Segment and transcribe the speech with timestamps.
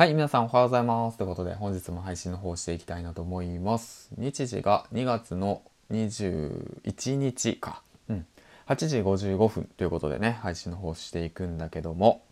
[0.00, 1.18] はい、皆さんおはようございます。
[1.18, 4.08] ということで、本日も配信の方していきたいなと思います。
[4.16, 7.82] 日時が2月の21日か。
[8.08, 8.26] うん。
[8.66, 12.22] 8時55分ということでね、配信の方していくんだけども、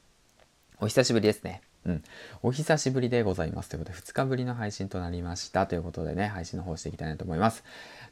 [0.81, 1.61] お久しぶりですね。
[1.85, 2.04] うん。
[2.43, 3.69] お久しぶりでございます。
[3.69, 5.66] ということで、2日ぶりの配信となりました。
[5.66, 7.64] ということでね、配信の方していきたいなと思います。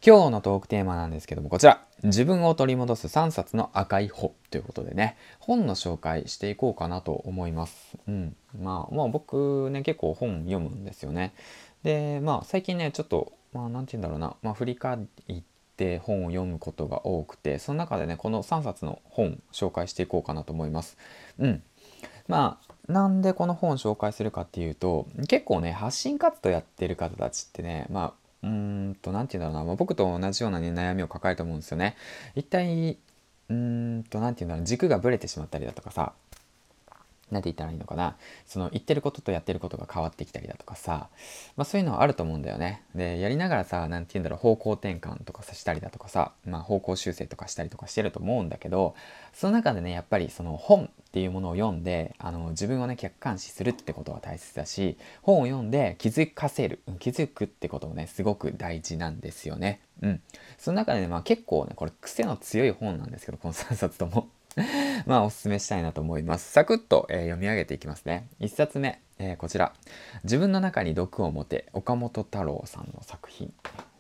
[0.04, 1.82] 今日のトークテーマなんですけども、こちら。
[2.02, 7.96] 自分を取り戻す3冊の赤い本ということでね、本の紹介していこうかなと思います。
[8.06, 8.36] うん。
[8.60, 11.32] まあ、まあ僕ね、結構本読むんですよね。
[11.82, 15.42] で、まあ最近ね、ちょっと、まあなんて言うんだろうな、まあ振り返っ
[15.76, 20.98] て本を読むことが多くて、その中でね、この3冊の本紹介していこうかなと思います。
[21.38, 21.62] うん。
[22.28, 31.96] まあ、なんでこの本を紹介するかっていうと、結構ね、発信活動やってる方たちってね、まあ、うんと、なんて言うんだろうな、まあ、僕と同じような、ね、悩みを抱えると思うんですよね。
[32.36, 32.96] 一体、
[33.48, 36.12] うんと、なんて言うんだろう、軸がぶれてしまったりだとかさ、
[37.30, 41.08] 何て言ったらいいのかなその言ってることとやってることが変わってきたりだとかさ、
[41.56, 42.82] まあそういうのはあると思うんだよね。
[42.94, 48.94] で、やりながらさ、何て言うんだろう、方向転換とかさしたりだとかさ、まあ方向修正とかしたりとかしてると思うんだけど、
[49.32, 59.80] その中でね、やっぱりその本っていうものを読んで、あの自分をね、客観視するってことは大切だし、本を読んで気づかせる、気づくってこともね、すごく大事なんですよね。
[60.02, 60.22] うん。
[60.58, 64.28] その中でね、まあ結構ね、これ癖の強い本なんですけど、この3冊とも。
[65.06, 66.50] まあおすすめしたいなと思います。
[66.50, 68.28] サクッと、えー、読み上げていきますね。
[68.40, 69.72] 1冊目、えー、こちら。
[70.24, 73.52] 自分の中に毒を持て、岡本太郎さんの作品。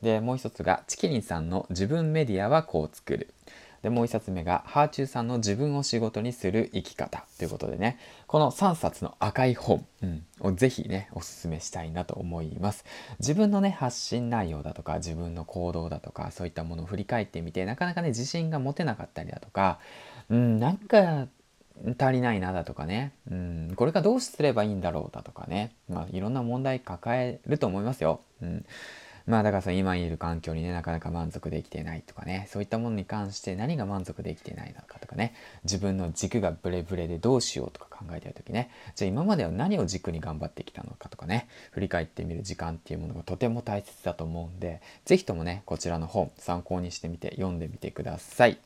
[0.02, 3.34] で、もう一つが、チキリンさんの自分メディアはこう作る。
[3.82, 12.84] で、もう一冊目が、ハーチューさんの自分を仕事にする生き方ということでね、この3冊の赤い本、うん、をぜひね、おすすめしたいなと思います。
[13.20, 19.78] 自分のね、発信内容だとか、自分の行動だとか、そういったものを振り返ってみて、なかなかね、自信が持てなかったりだとか、
[20.30, 21.28] うん、なんか
[21.98, 28.20] 足りないなだとかね、うん、これがどうすればいいんだろうだとかね、まあ、いろんな問題抱えると思いますよ。
[28.42, 28.64] うん。
[29.26, 35.34] まあだからその今いる環境にね、なかなか満足できてないとかね、そういったものに関して何が満足できてないのかとかね、
[35.64, 48.58] 自分の軸がブレブレでどうしようとか考えてる時ね、じゃあ今までは何を軸に頑張ってきたのかとかね、振り返ってみる時間っていうものがとても大切だと思うんで、是非ともね、こちらの本参考にしてみて読んでみてください。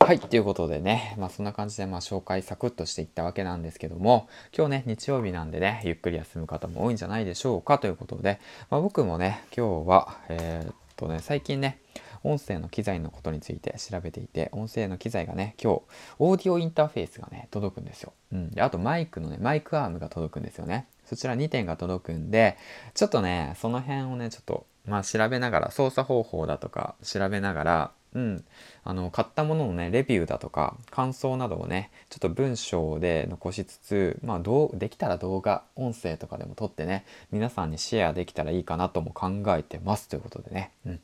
[0.00, 11.80] はい、ということでね、まあそんな感じでまあ紹介サクッとしていったわけなんですけども、今日ね、日曜日なんでね、ゆっくり休む方も多いんじゃないでしょうかということで、まあ、僕もね、今日は、えー、っとね、最近ね、
[12.24, 15.82] 音声の機材のことについて調べていて、音声の機材がね、今日、
[16.18, 18.12] オーディオインターフェースがね、届くんですよ。
[18.32, 18.50] うん。
[18.50, 20.86] で、あとマイクのね、マイクアームが届くんですよね。
[21.04, 22.56] そちら2点が届くんで、
[22.94, 28.44] ちょっとね、その辺をね、ちょっと、まあ調べながら、操作方法だとか調べながら、うん、
[28.84, 40.08] あの買ったもののねレビューだとか感想などをねちょっと文章で残しつつまあどうできたら動画音声とかでも撮ってね皆さんにシェアできたらいいかなとも考えてます。
[40.08, 41.00] ということでね、うん、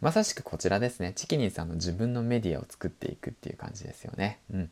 [0.00, 1.12] まさしくこちらですね。
[1.14, 4.38] チキニーさんの自分のメディアを作っていくっていう感じですよね。
[4.52, 4.70] うん。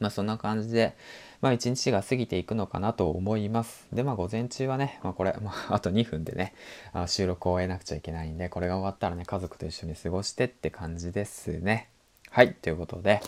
[0.00, 0.96] まあそんな感じで、
[1.40, 3.86] まあ一日が過ぎていくのかなと思います。
[3.92, 6.54] で、まあ午前中はね、まあこれ、まあ あと2分でね、
[6.92, 11.88] あ収録を終えなくちゃいけないんで、これが終わったらね、家族と一緒に過ごしてって感じですね。
[12.30, 13.20] はい、ということで、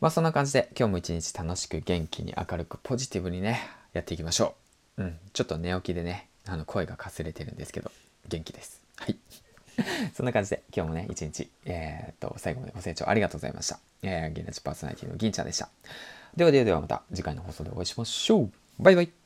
[0.00, 3.60] まあそんな感じで今日も一日楽しく元気に明るくポジティブにね、
[3.92, 4.54] やっていきましょ
[4.98, 5.02] う。
[5.02, 7.90] うん、ちょっと寝起きでね、あの声がかすれてるんですけど、
[8.28, 8.82] 元気です。
[8.96, 9.16] はい。
[10.14, 13.78] そんな感じで今日もね、一日、えー、っと、最後までご清聴ありがとうございました。
[14.02, 15.68] えー、ゲナチパーソナリティの銀ちゃんでした。
[16.36, 18.50] ではではではまた次回の放送でお会いしましょう。
[18.78, 19.25] バイバイ。